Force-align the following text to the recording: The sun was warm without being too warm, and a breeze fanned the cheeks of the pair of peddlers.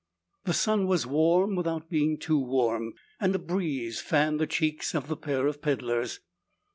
The 0.45 0.53
sun 0.55 0.87
was 0.87 1.05
warm 1.05 1.55
without 1.55 1.87
being 1.91 2.17
too 2.17 2.39
warm, 2.39 2.95
and 3.19 3.35
a 3.35 3.37
breeze 3.37 4.01
fanned 4.01 4.39
the 4.39 4.47
cheeks 4.47 4.95
of 4.95 5.07
the 5.07 5.15
pair 5.15 5.45
of 5.45 5.61
peddlers. 5.61 6.21